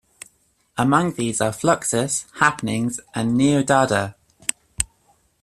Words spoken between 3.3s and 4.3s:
Neo-Dada.